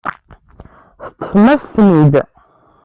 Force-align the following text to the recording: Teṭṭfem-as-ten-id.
Teṭṭfem-as-ten-id. 1.03 2.13